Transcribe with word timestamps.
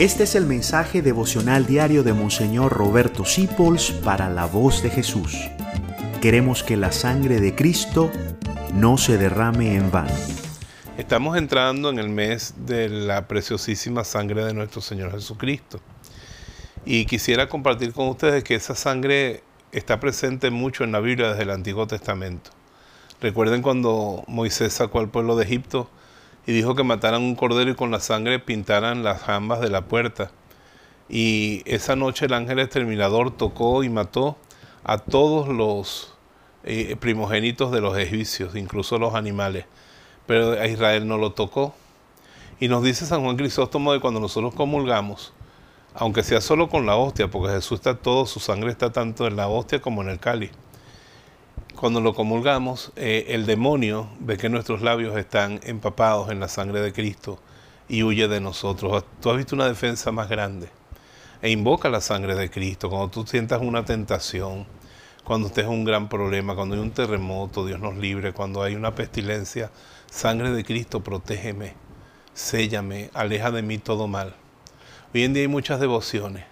Este 0.00 0.22
es 0.22 0.34
el 0.34 0.46
mensaje 0.46 1.02
devocional 1.02 1.66
diario 1.66 2.02
de 2.02 2.14
Monseñor 2.14 2.72
Roberto 2.72 3.26
Sipols 3.26 3.90
para 3.90 4.30
la 4.30 4.46
voz 4.46 4.82
de 4.82 4.88
Jesús. 4.88 5.36
Queremos 6.22 6.62
que 6.62 6.78
la 6.78 6.90
sangre 6.90 7.38
de 7.38 7.54
Cristo 7.54 8.10
no 8.72 8.96
se 8.96 9.18
derrame 9.18 9.76
en 9.76 9.90
vano. 9.90 10.14
Estamos 10.96 11.36
entrando 11.36 11.90
en 11.90 11.98
el 11.98 12.08
mes 12.08 12.54
de 12.64 12.88
la 12.88 13.28
preciosísima 13.28 14.02
sangre 14.04 14.42
de 14.42 14.54
nuestro 14.54 14.80
Señor 14.80 15.12
Jesucristo. 15.12 15.82
Y 16.86 17.04
quisiera 17.04 17.50
compartir 17.50 17.92
con 17.92 18.08
ustedes 18.08 18.42
que 18.42 18.54
esa 18.54 18.74
sangre 18.74 19.42
está 19.70 20.00
presente 20.00 20.50
mucho 20.50 20.82
en 20.82 20.92
la 20.92 21.00
Biblia 21.00 21.28
desde 21.28 21.42
el 21.42 21.50
Antiguo 21.50 21.86
Testamento. 21.86 22.52
Recuerden 23.20 23.60
cuando 23.60 24.24
Moisés 24.28 24.72
sacó 24.72 25.00
al 25.00 25.10
pueblo 25.10 25.36
de 25.36 25.44
Egipto 25.44 25.90
y 26.46 26.52
dijo 26.52 26.74
que 26.74 26.82
mataran 26.82 27.22
un 27.22 27.34
cordero 27.34 27.70
y 27.70 27.74
con 27.74 27.90
la 27.90 28.00
sangre 28.00 28.38
pintaran 28.38 29.02
las 29.02 29.22
jambas 29.22 29.60
de 29.60 29.70
la 29.70 29.82
puerta. 29.82 30.30
Y 31.08 31.62
esa 31.66 31.96
noche 31.96 32.26
el 32.26 32.34
ángel 32.34 32.60
exterminador 32.60 33.36
tocó 33.36 33.82
y 33.82 33.88
mató 33.88 34.36
a 34.84 34.98
todos 34.98 35.48
los 35.48 36.14
eh, 36.64 36.96
primogénitos 36.98 37.72
de 37.72 37.80
los 37.80 37.96
egipcios, 37.98 38.54
incluso 38.56 38.98
los 38.98 39.14
animales. 39.14 39.66
Pero 40.26 40.52
a 40.52 40.66
Israel 40.66 41.06
no 41.06 41.18
lo 41.18 41.32
tocó. 41.32 41.74
Y 42.58 42.68
nos 42.68 42.82
dice 42.82 43.06
San 43.06 43.22
Juan 43.22 43.36
Crisóstomo 43.36 43.92
de 43.92 44.00
cuando 44.00 44.20
nosotros 44.20 44.54
comulgamos, 44.54 45.32
aunque 45.94 46.22
sea 46.22 46.40
solo 46.40 46.68
con 46.68 46.86
la 46.86 46.96
hostia, 46.96 47.28
porque 47.30 47.54
Jesús 47.54 47.80
está 47.80 47.96
todo, 47.96 48.26
su 48.26 48.38
sangre 48.38 48.70
está 48.70 48.92
tanto 48.92 49.26
en 49.26 49.36
la 49.36 49.48
hostia 49.48 49.80
como 49.80 50.02
en 50.02 50.10
el 50.10 50.18
cáliz 50.18 50.52
cuando 51.74 52.00
lo 52.00 52.14
comulgamos, 52.14 52.92
eh, 52.96 53.26
el 53.28 53.46
demonio 53.46 54.08
ve 54.20 54.36
que 54.36 54.48
nuestros 54.48 54.82
labios 54.82 55.16
están 55.16 55.60
empapados 55.62 56.30
en 56.30 56.40
la 56.40 56.48
sangre 56.48 56.80
de 56.80 56.92
Cristo 56.92 57.38
y 57.88 58.02
huye 58.02 58.28
de 58.28 58.40
nosotros. 58.40 59.04
Tú 59.20 59.30
has 59.30 59.36
visto 59.36 59.54
una 59.54 59.66
defensa 59.66 60.12
más 60.12 60.28
grande. 60.28 60.68
E 61.42 61.50
invoca 61.50 61.88
la 61.88 62.00
sangre 62.00 62.34
de 62.34 62.50
Cristo 62.50 62.90
cuando 62.90 63.08
tú 63.08 63.26
sientas 63.26 63.62
una 63.62 63.84
tentación, 63.84 64.66
cuando 65.24 65.48
estés 65.48 65.66
un 65.66 65.84
gran 65.84 66.08
problema, 66.08 66.54
cuando 66.54 66.74
hay 66.74 66.80
un 66.82 66.90
terremoto, 66.90 67.64
Dios 67.64 67.80
nos 67.80 67.96
libre, 67.96 68.32
cuando 68.32 68.62
hay 68.62 68.74
una 68.74 68.94
pestilencia, 68.94 69.70
sangre 70.10 70.50
de 70.50 70.64
Cristo, 70.64 71.00
protégeme, 71.02 71.74
séllame, 72.34 73.10
aleja 73.14 73.50
de 73.50 73.62
mí 73.62 73.78
todo 73.78 74.06
mal. 74.06 74.34
Hoy 75.14 75.24
en 75.24 75.32
día 75.32 75.42
hay 75.42 75.48
muchas 75.48 75.80
devociones, 75.80 76.44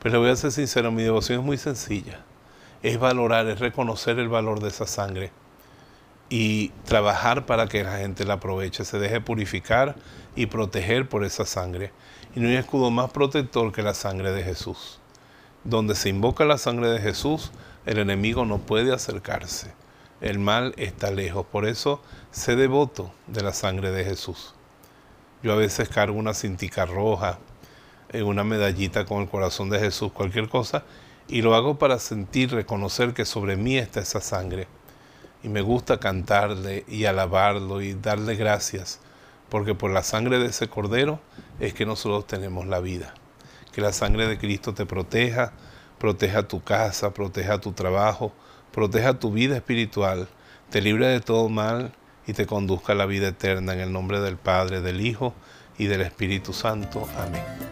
pero 0.00 0.12
le 0.12 0.18
voy 0.18 0.30
a 0.30 0.36
ser 0.36 0.52
sincero, 0.52 0.92
mi 0.92 1.02
devoción 1.02 1.40
es 1.40 1.44
muy 1.44 1.58
sencilla 1.58 2.24
es 2.82 2.98
valorar, 2.98 3.46
es 3.46 3.60
reconocer 3.60 4.18
el 4.18 4.28
valor 4.28 4.60
de 4.60 4.68
esa 4.68 4.86
sangre 4.86 5.30
y 6.28 6.70
trabajar 6.86 7.44
para 7.44 7.68
que 7.68 7.84
la 7.84 7.98
gente 7.98 8.24
la 8.24 8.34
aproveche, 8.34 8.86
se 8.86 8.98
deje 8.98 9.20
purificar 9.20 9.96
y 10.34 10.46
proteger 10.46 11.06
por 11.06 11.24
esa 11.24 11.44
sangre. 11.44 11.92
Y 12.34 12.40
no 12.40 12.48
hay 12.48 12.56
escudo 12.56 12.90
más 12.90 13.10
protector 13.10 13.70
que 13.70 13.82
la 13.82 13.92
sangre 13.92 14.32
de 14.32 14.42
Jesús. 14.42 14.98
Donde 15.62 15.94
se 15.94 16.08
invoca 16.08 16.46
la 16.46 16.56
sangre 16.56 16.88
de 16.88 17.00
Jesús, 17.00 17.52
el 17.84 17.98
enemigo 17.98 18.46
no 18.46 18.58
puede 18.58 18.94
acercarse. 18.94 19.74
El 20.22 20.38
mal 20.38 20.72
está 20.78 21.10
lejos. 21.10 21.44
Por 21.44 21.66
eso, 21.66 22.00
sé 22.30 22.56
devoto 22.56 23.12
de 23.26 23.42
la 23.42 23.52
sangre 23.52 23.90
de 23.90 24.02
Jesús. 24.02 24.54
Yo 25.42 25.52
a 25.52 25.56
veces 25.56 25.90
cargo 25.90 26.16
una 26.16 26.32
cintica 26.32 26.86
roja, 26.86 27.40
eh, 28.10 28.22
una 28.22 28.42
medallita 28.42 29.04
con 29.04 29.20
el 29.20 29.28
corazón 29.28 29.68
de 29.68 29.80
Jesús, 29.80 30.12
cualquier 30.12 30.48
cosa, 30.48 30.84
y 31.28 31.42
lo 31.42 31.54
hago 31.54 31.78
para 31.78 31.98
sentir, 31.98 32.52
reconocer 32.52 33.14
que 33.14 33.24
sobre 33.24 33.56
mí 33.56 33.78
está 33.78 34.00
esa 34.00 34.20
sangre. 34.20 34.66
Y 35.42 35.48
me 35.48 35.60
gusta 35.60 35.98
cantarle 35.98 36.84
y 36.88 37.04
alabarlo 37.04 37.82
y 37.82 37.94
darle 37.94 38.36
gracias, 38.36 39.00
porque 39.48 39.74
por 39.74 39.90
la 39.90 40.02
sangre 40.02 40.38
de 40.38 40.46
ese 40.46 40.68
cordero 40.68 41.20
es 41.58 41.74
que 41.74 41.86
nosotros 41.86 42.26
tenemos 42.26 42.66
la 42.66 42.80
vida. 42.80 43.14
Que 43.72 43.80
la 43.80 43.92
sangre 43.92 44.26
de 44.26 44.38
Cristo 44.38 44.74
te 44.74 44.86
proteja, 44.86 45.52
proteja 45.98 46.46
tu 46.46 46.62
casa, 46.62 47.14
proteja 47.14 47.60
tu 47.60 47.72
trabajo, 47.72 48.32
proteja 48.72 49.18
tu 49.18 49.32
vida 49.32 49.56
espiritual, 49.56 50.28
te 50.70 50.80
libre 50.80 51.06
de 51.08 51.20
todo 51.20 51.48
mal 51.48 51.92
y 52.26 52.32
te 52.34 52.46
conduzca 52.46 52.92
a 52.92 52.96
la 52.96 53.06
vida 53.06 53.28
eterna 53.28 53.72
en 53.72 53.80
el 53.80 53.92
nombre 53.92 54.20
del 54.20 54.36
Padre, 54.36 54.80
del 54.80 55.00
Hijo 55.00 55.34
y 55.78 55.86
del 55.86 56.02
Espíritu 56.02 56.52
Santo. 56.52 57.08
Amén. 57.18 57.71